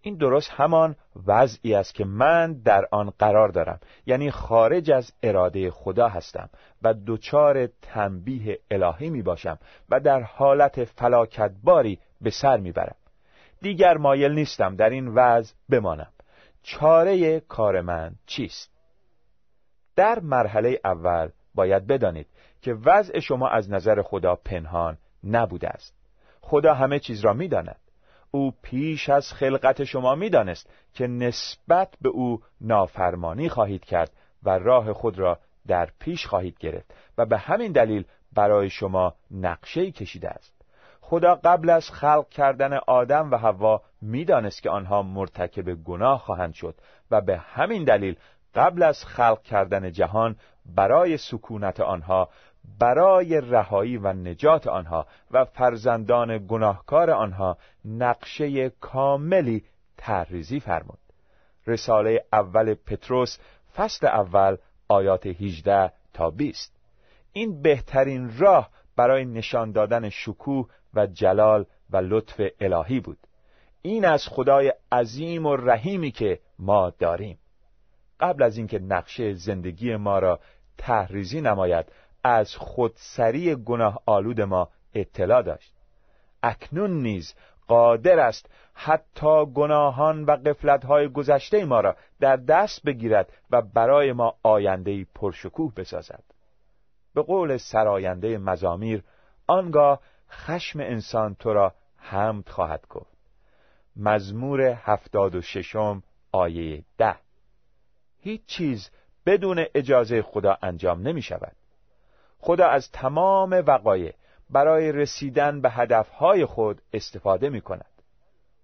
این 0.00 0.16
درست 0.16 0.50
همان 0.50 0.96
وضعی 1.26 1.74
است 1.74 1.94
که 1.94 2.04
من 2.04 2.52
در 2.52 2.88
آن 2.90 3.12
قرار 3.18 3.48
دارم. 3.48 3.80
یعنی 4.06 4.30
خارج 4.30 4.90
از 4.90 5.12
اراده 5.22 5.70
خدا 5.70 6.08
هستم 6.08 6.50
و 6.82 6.94
دچار 7.06 7.66
تنبیه 7.66 8.58
الهی 8.70 9.10
می 9.10 9.22
باشم 9.22 9.58
و 9.90 10.00
در 10.00 10.20
حالت 10.20 10.84
فلاکتباری 10.84 11.98
به 12.20 12.30
سر 12.30 12.56
می‌برم 12.56 12.96
دیگر 13.60 13.96
مایل 13.96 14.32
نیستم 14.32 14.76
در 14.76 14.90
این 14.90 15.08
وضع 15.08 15.54
بمانم. 15.68 16.12
چاره 16.62 17.40
کار 17.40 17.80
من 17.80 18.14
چیست؟ 18.26 18.72
در 19.96 20.20
مرحله 20.20 20.80
اول 20.84 21.28
باید 21.54 21.86
بدانید 21.86 22.26
که 22.62 22.74
وضع 22.74 23.18
شما 23.18 23.48
از 23.48 23.70
نظر 23.70 24.02
خدا 24.02 24.36
پنهان 24.36 24.98
نبوده 25.24 25.68
است. 25.68 26.01
خدا 26.42 26.74
همه 26.74 26.98
چیز 26.98 27.20
را 27.20 27.32
می‌داند. 27.32 27.80
او 28.30 28.52
پیش 28.62 29.08
از 29.08 29.32
خلقت 29.32 29.84
شما 29.84 30.14
می‌دانست 30.14 30.70
که 30.94 31.06
نسبت 31.06 31.94
به 32.00 32.08
او 32.08 32.40
نافرمانی 32.60 33.48
خواهید 33.48 33.84
کرد 33.84 34.10
و 34.42 34.58
راه 34.58 34.92
خود 34.92 35.18
را 35.18 35.38
در 35.66 35.88
پیش 35.98 36.26
خواهید 36.26 36.58
گرفت 36.58 36.94
و 37.18 37.26
به 37.26 37.38
همین 37.38 37.72
دلیل 37.72 38.04
برای 38.32 38.70
شما 38.70 39.14
نقشه 39.30 39.90
کشیده 39.90 40.28
است. 40.28 40.62
خدا 41.00 41.34
قبل 41.34 41.70
از 41.70 41.90
خلق 41.90 42.28
کردن 42.28 42.72
آدم 42.86 43.30
و 43.30 43.36
حوا 43.36 43.82
می‌دانست 44.02 44.62
که 44.62 44.70
آنها 44.70 45.02
مرتکب 45.02 45.74
گناه 45.74 46.18
خواهند 46.18 46.54
شد 46.54 46.74
و 47.10 47.20
به 47.20 47.38
همین 47.38 47.84
دلیل 47.84 48.16
قبل 48.54 48.82
از 48.82 49.04
خلق 49.04 49.42
کردن 49.42 49.92
جهان 49.92 50.36
برای 50.76 51.16
سکونت 51.16 51.80
آنها 51.80 52.28
برای 52.78 53.40
رهایی 53.40 53.96
و 53.96 54.12
نجات 54.12 54.66
آنها 54.66 55.06
و 55.30 55.44
فرزندان 55.44 56.46
گناهکار 56.46 57.10
آنها 57.10 57.58
نقشه 57.84 58.70
کاملی 58.70 59.64
تحریزی 59.96 60.60
فرمود. 60.60 60.98
رساله 61.66 62.24
اول 62.32 62.74
پتروس 62.74 63.38
فصل 63.76 64.06
اول 64.06 64.56
آیات 64.88 65.26
18 65.26 65.92
تا 66.12 66.30
20 66.30 66.76
این 67.32 67.62
بهترین 67.62 68.38
راه 68.38 68.70
برای 68.96 69.24
نشان 69.24 69.72
دادن 69.72 70.08
شکوه 70.08 70.68
و 70.94 71.06
جلال 71.06 71.66
و 71.90 71.96
لطف 71.96 72.40
الهی 72.60 73.00
بود. 73.00 73.18
این 73.82 74.04
از 74.04 74.28
خدای 74.28 74.72
عظیم 74.92 75.46
و 75.46 75.56
رحیمی 75.56 76.10
که 76.10 76.40
ما 76.58 76.90
داریم. 76.90 77.38
قبل 78.20 78.42
از 78.42 78.56
اینکه 78.56 78.78
نقشه 78.78 79.34
زندگی 79.34 79.96
ما 79.96 80.18
را 80.18 80.40
تحریزی 80.78 81.40
نماید 81.40 81.92
از 82.24 82.56
خودسری 82.56 83.54
گناه 83.54 84.02
آلود 84.06 84.40
ما 84.40 84.68
اطلاع 84.94 85.42
داشت. 85.42 85.74
اکنون 86.42 87.02
نیز 87.02 87.34
قادر 87.68 88.18
است 88.18 88.50
حتی 88.74 89.46
گناهان 89.46 90.24
و 90.24 90.30
قفلتهای 90.30 91.08
گذشته 91.08 91.64
ما 91.64 91.80
را 91.80 91.96
در 92.20 92.36
دست 92.36 92.82
بگیرد 92.82 93.32
و 93.50 93.62
برای 93.62 94.12
ما 94.12 94.34
آیندهی 94.42 95.06
پرشکوه 95.14 95.74
بسازد. 95.74 96.24
به 97.14 97.22
قول 97.22 97.56
سراینده 97.56 98.38
مزامیر 98.38 99.02
آنگاه 99.46 100.00
خشم 100.30 100.80
انسان 100.80 101.34
تو 101.34 101.52
را 101.52 101.74
حمد 101.96 102.48
خواهد 102.48 102.86
گفت. 102.90 103.12
مزمور 103.96 104.60
هفتاد 104.60 105.34
و 105.34 105.40
ششم 105.40 106.02
آیه 106.32 106.84
ده. 106.98 107.16
هیچ 108.20 108.46
چیز 108.46 108.90
بدون 109.26 109.64
اجازه 109.74 110.22
خدا 110.22 110.58
انجام 110.62 111.08
نمی 111.08 111.22
شود 111.22 111.56
خدا 112.44 112.66
از 112.66 112.90
تمام 112.90 113.62
وقایع 113.66 114.14
برای 114.50 114.92
رسیدن 114.92 115.60
به 115.60 115.70
هدفهای 115.70 116.44
خود 116.44 116.82
استفاده 116.92 117.48
می 117.48 117.60
کند 117.60 118.02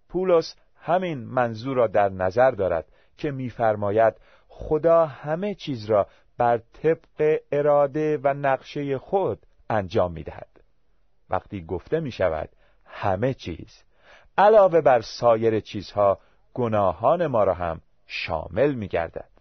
پولس 0.09 0.55
همین 0.77 1.19
منظور 1.19 1.77
را 1.77 1.87
در 1.87 2.09
نظر 2.09 2.51
دارد 2.51 2.85
که 3.19 3.31
میفرماید 3.31 4.15
خدا 4.49 5.07
همه 5.07 5.55
چیز 5.55 5.85
را 5.85 6.07
بر 6.39 6.59
طبق 6.59 7.41
اراده 7.53 8.19
و 8.25 8.35
نقشه 8.35 8.99
خود 8.99 9.39
انجام 9.71 10.13
می 10.13 10.23
دهد. 10.23 10.61
وقتی 11.31 11.65
گفته 11.65 12.01
می 12.01 12.13
شود 12.13 12.49
همه 12.85 13.35
چیز 13.35 13.83
علاوه 14.39 14.81
بر 14.81 15.01
سایر 15.01 15.61
چیزها 15.61 16.19
گناهان 16.55 17.27
ما 17.27 17.45
را 17.45 17.55
هم 17.55 17.81
شامل 18.07 18.75
می 18.75 18.89
گردد. 18.89 19.38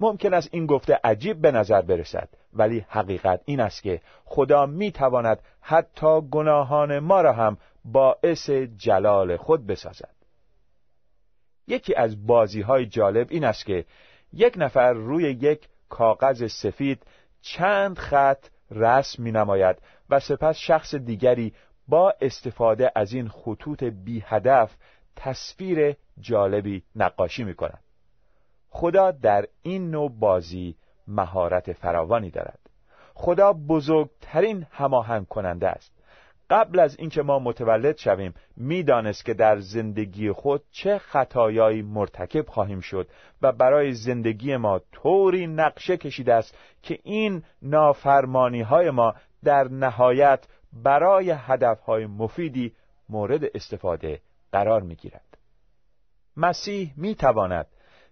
ممکن 0.00 0.34
است 0.34 0.48
این 0.52 0.66
گفته 0.66 1.00
عجیب 1.04 1.40
به 1.40 1.50
نظر 1.50 1.82
برسد 1.82 2.28
ولی 2.52 2.84
حقیقت 2.88 3.40
این 3.44 3.60
است 3.60 3.82
که 3.82 4.00
خدا 4.24 4.66
می 4.66 4.92
تواند 4.92 5.38
حتی 5.60 6.20
گناهان 6.20 6.98
ما 6.98 7.20
را 7.20 7.32
هم 7.32 7.56
باعث 7.84 8.50
جلال 8.76 9.36
خود 9.36 9.66
بسازد 9.66 10.14
یکی 11.66 11.94
از 11.94 12.26
بازی 12.26 12.60
های 12.60 12.86
جالب 12.86 13.26
این 13.30 13.44
است 13.44 13.66
که 13.66 13.84
یک 14.32 14.54
نفر 14.56 14.92
روی 14.92 15.24
یک 15.24 15.68
کاغذ 15.88 16.46
سفید 16.46 17.02
چند 17.42 17.98
خط 17.98 18.46
رسم 18.70 19.22
می 19.22 19.32
نماید 19.32 19.76
و 20.10 20.20
سپس 20.20 20.56
شخص 20.56 20.94
دیگری 20.94 21.54
با 21.88 22.14
استفاده 22.20 22.92
از 22.94 23.12
این 23.12 23.28
خطوط 23.28 23.84
بی 23.84 24.24
هدف 24.26 24.74
تصویر 25.16 25.96
جالبی 26.20 26.82
نقاشی 26.96 27.44
می 27.44 27.54
کند. 27.54 27.87
خدا 28.70 29.10
در 29.10 29.44
این 29.62 29.90
نوع 29.90 30.10
بازی 30.18 30.76
مهارت 31.08 31.72
فراوانی 31.72 32.30
دارد. 32.30 32.58
خدا 33.14 33.52
بزرگترین 33.52 34.66
هماهنگ 34.70 35.26
کننده 35.26 35.68
است. 35.68 35.98
قبل 36.50 36.80
از 36.80 36.96
اینکه 36.98 37.22
ما 37.22 37.38
متولد 37.38 37.96
شویم 37.96 38.34
می‌دانست 38.56 39.24
که 39.24 39.34
در 39.34 39.58
زندگی 39.58 40.32
خود 40.32 40.62
چه 40.70 40.98
خطایایی 40.98 41.82
مرتکب 41.82 42.46
خواهیم 42.48 42.80
شد 42.80 43.08
و 43.42 43.52
برای 43.52 43.92
زندگی 43.92 44.56
ما 44.56 44.80
طوری 44.92 45.46
نقشه 45.46 45.96
کشیده 45.96 46.34
است 46.34 46.58
که 46.82 46.98
این 47.02 47.42
نافرمانی 47.62 48.62
های 48.62 48.90
ما 48.90 49.14
در 49.44 49.68
نهایت 49.68 50.46
برای 50.72 51.30
هدف 51.30 51.80
های 51.80 52.06
مفیدی 52.06 52.72
مورد 53.08 53.44
استفاده 53.54 54.20
قرار 54.52 54.82
می 54.82 54.94
گیرد. 54.94 55.38
مسیح 56.36 56.92
می 56.96 57.14
تواند 57.14 57.66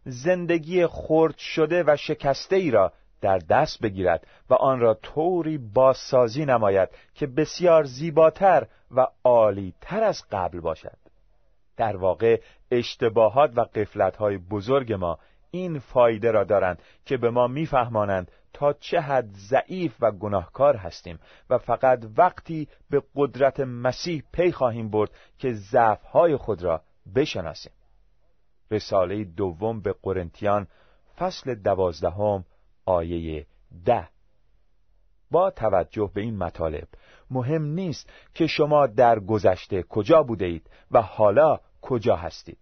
زندگی 0.06 0.86
خرد 0.86 1.38
شده 1.38 1.84
و 1.86 1.96
شکسته 1.96 2.56
ای 2.56 2.70
را 2.70 2.92
در 3.20 3.38
دست 3.38 3.82
بگیرد 3.82 4.26
و 4.50 4.54
آن 4.54 4.80
را 4.80 4.94
طوری 4.94 5.58
بازسازی 5.58 6.44
نماید 6.44 6.88
که 7.14 7.26
بسیار 7.26 7.84
زیباتر 7.84 8.66
و 8.90 9.06
عالیتر 9.24 10.02
از 10.02 10.22
قبل 10.32 10.60
باشد. 10.60 10.96
در 11.76 11.96
واقع 11.96 12.40
اشتباهات 12.70 13.50
و 13.56 13.60
قفلتهای 13.60 14.38
بزرگ 14.38 14.92
ما 14.92 15.18
این 15.50 15.78
فایده 15.78 16.30
را 16.30 16.44
دارند 16.44 16.82
که 17.04 17.16
به 17.16 17.30
ما 17.30 17.46
میفهمانند 17.46 18.30
تا 18.52 18.72
چه 18.72 19.00
حد 19.00 19.28
ضعیف 19.32 19.96
و 20.00 20.10
گناهکار 20.10 20.76
هستیم 20.76 21.18
و 21.50 21.58
فقط 21.58 22.04
وقتی 22.16 22.68
به 22.90 23.02
قدرت 23.16 23.60
مسیح 23.60 24.22
پی 24.32 24.52
خواهیم 24.52 24.90
برد 24.90 25.10
که 25.38 25.52
ضعفهای 25.52 26.36
خود 26.36 26.62
را 26.62 26.82
بشناسیم. 27.14 27.72
رساله 28.70 29.24
دوم 29.24 29.80
به 29.80 29.94
قرنتیان 30.02 30.66
فصل 31.18 31.54
دوازدهم 31.54 32.44
آیه 32.86 33.46
ده. 33.84 34.08
با 35.30 35.50
توجه 35.50 36.10
به 36.14 36.20
این 36.20 36.36
مطالب 36.36 36.88
مهم 37.30 37.62
نیست 37.62 38.10
که 38.34 38.46
شما 38.46 38.86
در 38.86 39.18
گذشته 39.18 39.82
کجا 39.82 40.22
بوده 40.22 40.46
اید 40.46 40.70
و 40.90 41.02
حالا 41.02 41.60
کجا 41.82 42.16
هستید. 42.16 42.58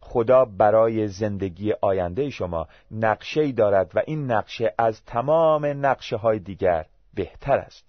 خدا 0.00 0.44
برای 0.44 1.08
زندگی 1.08 1.72
آینده 1.72 2.30
شما 2.30 2.68
نقشه 2.90 3.52
دارد 3.52 3.90
و 3.94 4.02
این 4.06 4.30
نقشه 4.30 4.74
از 4.78 5.04
تمام 5.04 5.86
نقشه 5.86 6.16
های 6.16 6.38
دیگر 6.38 6.86
بهتر 7.14 7.58
است. 7.58 7.84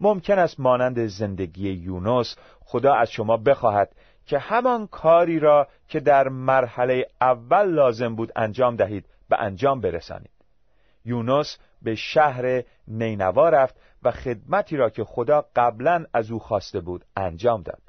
ممکن 0.00 0.38
است 0.38 0.60
مانند 0.60 1.06
زندگی 1.06 1.70
یونس 1.70 2.36
خدا 2.60 2.94
از 2.94 3.10
شما 3.10 3.36
بخواهد 3.36 3.96
که 4.26 4.38
همان 4.38 4.86
کاری 4.86 5.38
را 5.38 5.68
که 5.88 6.00
در 6.00 6.28
مرحله 6.28 7.06
اول 7.20 7.66
لازم 7.66 8.14
بود 8.14 8.32
انجام 8.36 8.76
دهید 8.76 9.06
به 9.28 9.40
انجام 9.40 9.80
برسانید. 9.80 10.30
یونس 11.04 11.58
به 11.82 11.94
شهر 11.94 12.62
نینوا 12.88 13.48
رفت 13.48 13.80
و 14.02 14.10
خدمتی 14.10 14.76
را 14.76 14.90
که 14.90 15.04
خدا 15.04 15.44
قبلا 15.56 16.04
از 16.14 16.30
او 16.30 16.38
خواسته 16.38 16.80
بود 16.80 17.04
انجام 17.16 17.62
داد. 17.62 17.82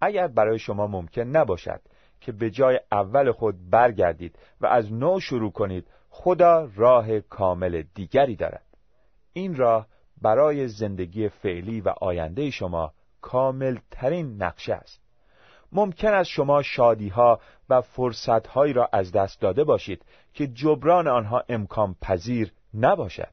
اگر 0.00 0.28
برای 0.28 0.58
شما 0.58 0.86
ممکن 0.86 1.22
نباشد 1.22 1.80
که 2.20 2.32
به 2.32 2.50
جای 2.50 2.80
اول 2.92 3.32
خود 3.32 3.70
برگردید 3.70 4.38
و 4.60 4.66
از 4.66 4.92
نو 4.92 5.20
شروع 5.20 5.52
کنید 5.52 5.86
خدا 6.10 6.68
راه 6.76 7.20
کامل 7.20 7.82
دیگری 7.94 8.36
دارد. 8.36 8.66
این 9.32 9.56
راه 9.56 9.86
برای 10.22 10.68
زندگی 10.68 11.28
فعلی 11.28 11.80
و 11.80 11.88
آینده 12.00 12.50
شما 12.50 12.92
کامل 13.20 13.78
ترین 13.90 14.42
نقشه 14.42 14.74
است. 14.74 14.99
ممکن 15.72 16.14
است 16.14 16.30
شما 16.30 16.62
شادیها 16.62 17.40
و 17.68 17.80
فرصتهایی 17.80 18.72
را 18.72 18.88
از 18.92 19.12
دست 19.12 19.40
داده 19.40 19.64
باشید 19.64 20.04
که 20.34 20.46
جبران 20.46 21.08
آنها 21.08 21.44
امکان 21.48 21.96
پذیر 22.02 22.52
نباشد. 22.74 23.32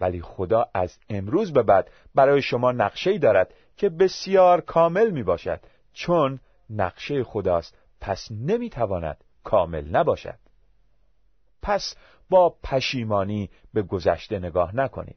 ولی 0.00 0.22
خدا 0.22 0.66
از 0.74 0.98
امروز 1.10 1.52
به 1.52 1.62
بعد 1.62 1.90
برای 2.14 2.42
شما 2.42 2.72
نقشه 2.72 3.18
دارد 3.18 3.54
که 3.76 3.88
بسیار 3.88 4.60
کامل 4.60 5.10
می 5.10 5.22
باشد 5.22 5.60
چون 5.92 6.40
نقشه 6.70 7.24
خداست. 7.24 7.78
پس 8.00 8.28
نمی 8.30 8.70
تواند 8.70 9.24
کامل 9.44 9.88
نباشد. 9.88 10.38
پس 11.62 11.96
با 12.30 12.56
پشیمانی 12.62 13.50
به 13.74 13.82
گذشته 13.82 14.38
نگاه 14.38 14.76
نکنید. 14.76 15.16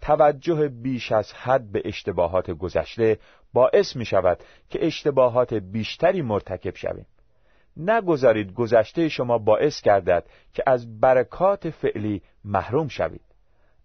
توجه 0.00 0.68
بیش 0.68 1.12
از 1.12 1.32
حد 1.32 1.72
به 1.72 1.82
اشتباهات 1.84 2.50
گذشته 2.50 3.18
باعث 3.52 3.96
می 3.96 4.04
شود 4.04 4.38
که 4.70 4.86
اشتباهات 4.86 5.54
بیشتری 5.54 6.22
مرتکب 6.22 6.76
شویم. 6.76 7.06
نگذارید 7.76 8.54
گذشته 8.54 9.08
شما 9.08 9.38
باعث 9.38 9.82
گردد 9.82 10.26
که 10.54 10.62
از 10.66 11.00
برکات 11.00 11.70
فعلی 11.70 12.22
محروم 12.44 12.88
شوید. 12.88 13.20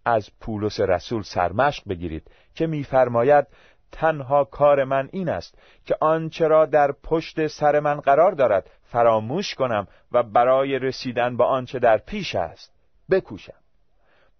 از 0.05 0.29
پولس 0.39 0.79
رسول 0.79 1.21
سرمشق 1.21 1.83
بگیرید 1.89 2.31
که 2.55 2.67
میفرماید 2.67 3.47
تنها 3.91 4.43
کار 4.43 4.83
من 4.83 5.09
این 5.11 5.29
است 5.29 5.57
که 5.85 5.95
آنچه 6.01 6.47
را 6.47 6.65
در 6.65 6.91
پشت 7.03 7.47
سر 7.47 7.79
من 7.79 7.99
قرار 7.99 8.31
دارد 8.31 8.69
فراموش 8.83 9.55
کنم 9.55 9.87
و 10.11 10.23
برای 10.23 10.79
رسیدن 10.79 11.37
به 11.37 11.43
آنچه 11.43 11.79
در 11.79 11.97
پیش 11.97 12.35
است 12.35 12.73
بکوشم. 13.09 13.66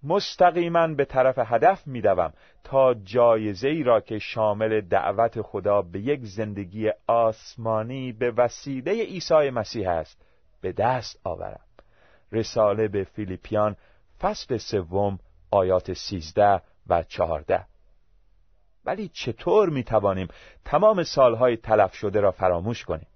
مستقیما 0.08 0.88
به 0.88 1.06
طرف 1.06 1.40
هدف 1.40 1.88
میدوم 1.88 2.34
تا 2.64 2.94
جایزه 2.94 3.68
ای 3.68 3.84
را 3.84 4.02
که 4.02 4.20
شامل 4.20 4.82
دعوت 4.82 5.42
خدا 5.42 5.82
به 5.82 6.00
یک 6.00 6.20
زندگی 6.24 6.92
آسمانی 7.08 8.12
به 8.12 8.32
وسیله 8.32 8.92
عیسی 8.92 9.50
مسیح 9.50 9.90
است 9.90 10.22
به 10.62 10.72
دست 10.72 11.20
آورم. 11.24 11.60
رساله 12.32 12.88
به 12.88 13.04
فیلیپیان 13.04 13.76
فصل 14.22 14.58
سوم 14.58 15.20
آیات 15.52 15.94
سیزده 15.94 16.62
و 16.88 17.04
چهارده. 17.04 17.66
ولی 18.86 19.08
چطور 19.08 19.70
می 19.70 19.84
توانیم 19.84 20.28
تمام 20.66 21.04
سالهای 21.04 21.58
تلف 21.58 21.94
شده 21.94 22.20
را 22.20 22.32
فراموش 22.32 22.84
کنیم؟ 22.84 23.08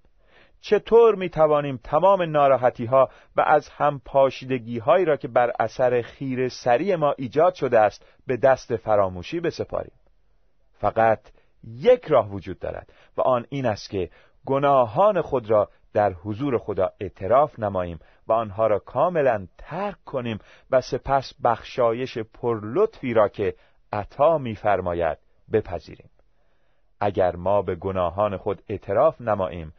چطور 0.62 1.14
می 1.14 1.28
توانیم 1.28 1.80
تمام 1.84 2.22
ناراحتی 2.22 2.84
ها 2.84 3.08
و 3.36 3.40
از 3.40 3.68
هم 3.68 4.00
پاشیدگی 4.04 4.78
هایی 4.78 5.04
را 5.04 5.16
که 5.16 5.28
بر 5.28 5.52
اثر 5.60 6.02
خیر 6.02 6.48
سری 6.48 6.96
ما 6.96 7.14
ایجاد 7.18 7.54
شده 7.54 7.78
است 7.78 8.06
به 8.26 8.36
دست 8.36 8.76
فراموشی 8.76 9.40
بسپاریم؟ 9.40 9.92
فقط 10.72 11.20
یک 11.64 12.04
راه 12.04 12.30
وجود 12.30 12.58
دارد 12.58 12.92
و 13.16 13.20
آن 13.20 13.46
این 13.48 13.66
است 13.66 13.90
که 13.90 14.10
گناهان 14.46 15.20
خود 15.20 15.50
را 15.50 15.68
در 15.92 16.12
حضور 16.12 16.58
خدا 16.58 16.92
اعتراف 17.00 17.58
نماییم 17.58 17.98
و 18.26 18.32
آنها 18.32 18.66
را 18.66 18.78
کاملا 18.78 19.46
ترک 19.58 20.04
کنیم 20.04 20.38
و 20.70 20.80
سپس 20.80 21.34
بخشایش 21.44 22.18
پرلطفی 22.18 23.14
را 23.14 23.28
که 23.28 23.54
عطا 23.92 24.38
می‌فرماید 24.38 25.18
بپذیریم. 25.52 26.10
اگر 27.00 27.36
ما 27.36 27.62
به 27.62 27.74
گناهان 27.74 28.36
خود 28.36 28.62
اعتراف 28.68 29.20
نماییم 29.20 29.72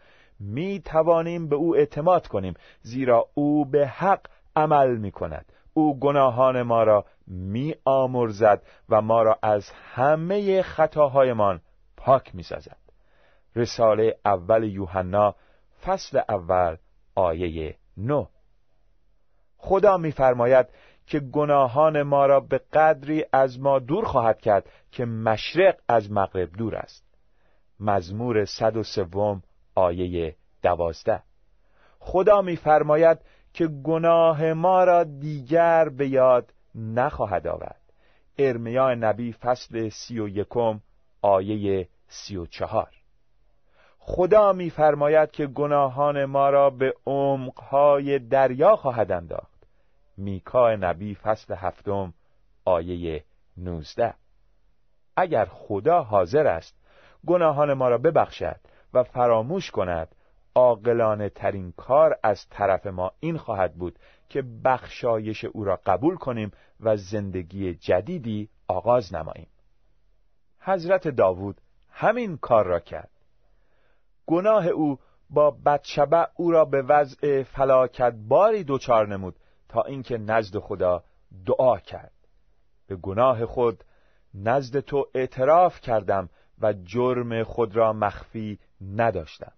می 0.43 0.81
توانیم 0.85 1.49
به 1.49 1.55
او 1.55 1.75
اعتماد 1.75 2.27
کنیم 2.27 2.53
زیرا 2.81 3.27
او 3.33 3.65
به 3.65 3.87
حق 3.87 4.27
عمل 4.55 4.97
می 4.97 5.11
کند 5.11 5.45
او 5.73 5.99
گناهان 5.99 6.61
ما 6.61 6.83
را 6.83 7.05
می 7.27 7.75
آمرزد 7.85 8.61
و 8.89 9.01
ما 9.01 9.23
را 9.23 9.39
از 9.43 9.69
همه 9.69 10.61
خطاهایمان 10.61 11.61
پاک 11.97 12.35
می 12.35 12.43
سازد 12.43 12.77
رساله 13.55 14.17
اول 14.25 14.63
یوحنا 14.63 15.35
فصل 15.85 16.21
اول 16.29 16.77
آیه 17.15 17.75
نو 17.97 18.25
خدا 19.57 19.97
میفرماید 19.97 20.67
که 21.07 21.19
گناهان 21.19 22.01
ما 22.01 22.25
را 22.25 22.39
به 22.39 22.57
قدری 22.73 23.25
از 23.33 23.59
ما 23.59 23.79
دور 23.79 24.05
خواهد 24.05 24.41
کرد 24.41 24.69
که 24.91 25.05
مشرق 25.05 25.75
از 25.87 26.11
مغرب 26.11 26.51
دور 26.57 26.75
است. 26.75 27.03
مزمور 27.79 28.45
صد 28.45 28.77
و 28.77 28.83
سوم 28.83 29.43
آیه 29.75 30.35
دوازده. 30.61 31.23
خدا 31.99 32.41
میفرماید 32.41 33.17
که 33.53 33.67
گناه 33.67 34.53
ما 34.53 34.83
را 34.83 35.03
دیگر 35.03 35.89
به 35.89 36.07
یاد 36.07 36.53
نخواهد 36.75 37.47
آورد. 37.47 37.81
ارمیا 38.37 38.95
نبی 38.95 39.33
فصل 39.33 39.89
سی 39.89 40.19
و 40.19 40.27
یکم 40.27 40.79
آیه 41.21 41.87
سی 42.07 42.37
و 42.37 42.45
چهار. 42.45 42.91
خدا 43.99 44.53
میفرماید 44.53 45.31
که 45.31 45.47
گناهان 45.47 46.25
ما 46.25 46.49
را 46.49 46.69
به 46.69 46.93
عمقهای 47.05 48.19
دریا 48.19 48.75
خواهد 48.75 49.11
انداخت. 49.11 49.67
میکا 50.17 50.75
نبی 50.75 51.15
فصل 51.15 51.53
هفتم 51.53 52.13
آیه 52.65 53.23
نوزده. 53.57 54.13
اگر 55.17 55.45
خدا 55.45 56.03
حاضر 56.03 56.47
است 56.47 56.75
گناهان 57.27 57.73
ما 57.73 57.89
را 57.89 57.97
ببخشد 57.97 58.59
و 58.93 59.03
فراموش 59.03 59.71
کند. 59.71 60.15
عاقلانه 60.55 61.29
ترین 61.29 61.71
کار 61.77 62.19
از 62.23 62.49
طرف 62.49 62.87
ما 62.87 63.11
این 63.19 63.37
خواهد 63.37 63.75
بود 63.75 63.99
که 64.29 64.43
بخشایش 64.65 65.45
او 65.45 65.63
را 65.63 65.79
قبول 65.85 66.15
کنیم 66.15 66.51
و 66.79 66.97
زندگی 66.97 67.73
جدیدی 67.73 68.49
آغاز 68.67 69.13
نماییم. 69.13 69.47
حضرت 70.59 71.07
داوود 71.07 71.61
همین 71.91 72.37
کار 72.37 72.65
را 72.65 72.79
کرد. 72.79 73.09
گناه 74.25 74.67
او 74.67 74.99
با 75.29 75.51
بدشبه 75.51 76.27
او 76.35 76.51
را 76.51 76.65
به 76.65 76.81
وضع 76.81 77.43
فلاکت 77.43 78.13
باری 78.27 78.63
دچار 78.63 79.07
نمود 79.07 79.35
تا 79.69 79.81
اینکه 79.81 80.17
نزد 80.17 80.59
خدا 80.59 81.03
دعا 81.45 81.77
کرد. 81.77 82.11
به 82.87 82.95
گناه 82.95 83.45
خود 83.45 83.83
نزد 84.33 84.79
تو 84.79 85.05
اعتراف 85.13 85.81
کردم 85.81 86.29
و 86.61 86.73
جرم 86.73 87.43
خود 87.43 87.75
را 87.75 87.93
مخفی 87.93 88.59
نداشتم. 88.81 89.51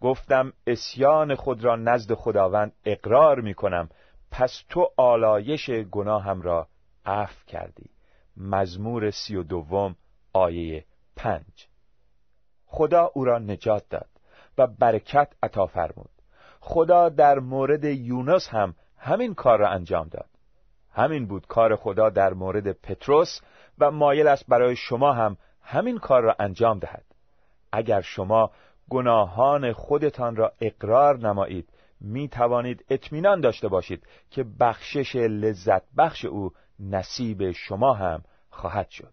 گفتم 0.00 0.52
اسیان 0.66 1.34
خود 1.34 1.64
را 1.64 1.76
نزد 1.76 2.14
خداوند 2.14 2.72
اقرار 2.84 3.40
می 3.40 3.54
کنم 3.54 3.88
پس 4.30 4.62
تو 4.68 4.90
آلایش 4.96 5.70
گناهم 5.70 6.42
را 6.42 6.68
عفو 7.06 7.46
کردی. 7.46 7.90
مزمور 8.36 9.10
سی 9.10 9.36
و 9.36 9.42
دوم 9.42 9.96
آیه 10.32 10.84
پنج. 11.16 11.68
خدا 12.66 13.10
او 13.14 13.24
را 13.24 13.38
نجات 13.38 13.88
داد 13.90 14.08
و 14.58 14.66
برکت 14.66 15.32
عطا 15.42 15.66
فرمود. 15.66 16.10
خدا 16.60 17.08
در 17.08 17.38
مورد 17.38 17.84
یونس 17.84 18.48
هم 18.48 18.74
همین 18.98 19.34
کار 19.34 19.58
را 19.58 19.68
انجام 19.68 20.08
داد. 20.08 20.28
همین 20.92 21.26
بود 21.26 21.46
کار 21.46 21.76
خدا 21.76 22.10
در 22.10 22.34
مورد 22.34 22.72
پتروس 22.72 23.40
و 23.78 23.90
مایل 23.90 24.26
است 24.26 24.44
برای 24.48 24.76
شما 24.76 25.12
هم 25.12 25.36
همین 25.62 25.98
کار 25.98 26.22
را 26.22 26.36
انجام 26.38 26.78
دهد. 26.78 27.04
اگر 27.72 28.00
شما 28.00 28.50
گناهان 28.90 29.72
خودتان 29.72 30.36
را 30.36 30.52
اقرار 30.60 31.18
نمایید 31.18 31.68
می 32.00 32.28
توانید 32.28 32.84
اطمینان 32.90 33.40
داشته 33.40 33.68
باشید 33.68 34.06
که 34.30 34.44
بخشش 34.60 35.16
لذت 35.16 35.82
بخش 35.98 36.24
او 36.24 36.50
نصیب 36.80 37.50
شما 37.50 37.94
هم 37.94 38.22
خواهد 38.50 38.88
شد 38.88 39.12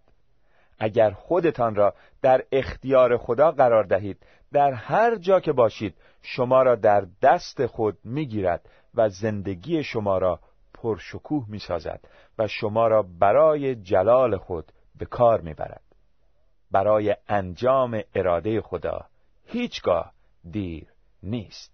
اگر 0.80 1.12
خودتان 1.12 1.76
را 1.76 1.94
در 2.22 2.44
اختیار 2.52 3.18
خدا 3.18 3.52
قرار 3.52 3.84
دهید 3.84 4.26
در 4.54 4.74
هر 4.74 5.16
جا 5.16 5.40
که 5.40 5.52
باشید 5.52 5.96
شما 6.22 6.64
را 6.64 6.76
در 6.76 7.08
دست 7.22 7.66
خود 7.66 7.98
می‌گیرد 8.04 8.70
و 8.96 9.10
زندگی 9.10 9.84
شما 9.84 10.18
را 10.18 10.40
پرشکوه 10.74 11.46
می 11.50 11.60
سازد 11.60 12.00
و 12.40 12.48
شما 12.48 12.88
را 12.88 13.06
برای 13.20 13.76
جلال 13.76 14.38
خود 14.38 14.72
به 15.00 15.06
کار 15.06 15.42
می 15.42 15.54
برد. 15.54 15.87
برای 16.72 17.16
انجام 17.28 18.02
اراده 18.16 18.62
خدا 18.62 19.06
هیچگاه 19.46 20.14
دیر 20.52 20.88
نیست 21.24 21.74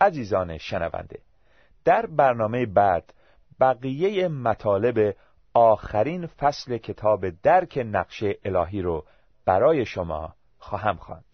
عزیزان 0.00 0.58
شنونده 0.58 1.20
در 1.84 2.06
برنامه 2.06 2.66
بعد 2.66 3.14
بقیه 3.60 4.28
مطالب 4.28 5.16
آخرین 5.54 6.26
فصل 6.26 6.78
کتاب 6.78 7.30
درک 7.30 7.78
نقشه 7.86 8.38
الهی 8.44 8.82
رو 8.82 9.04
برای 9.44 9.86
شما 9.86 10.34
خواهم 10.58 10.96
خواند. 10.96 11.33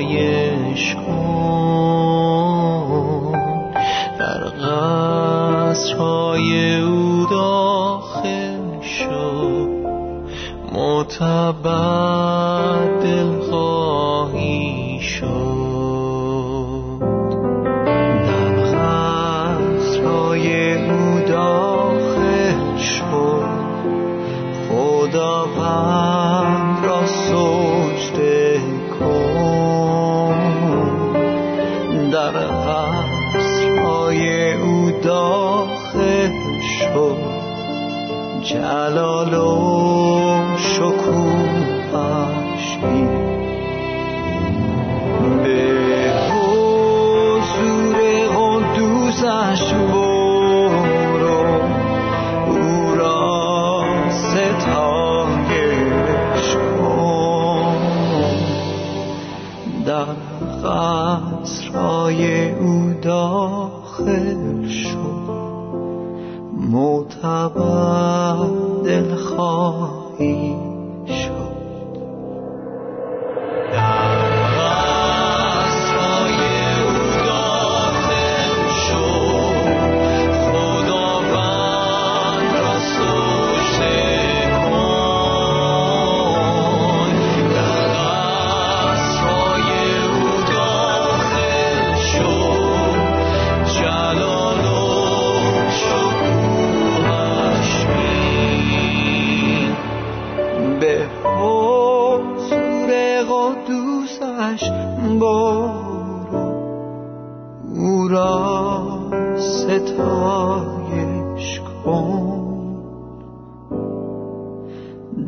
سجده 0.00 0.94
کن 0.94 1.41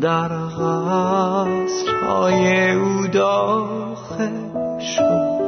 در 0.05 0.29
غصرهای 0.59 1.95
او 2.73 3.07
داخل 3.07 4.79
شد. 4.81 5.41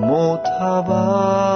معتبر 0.00 1.49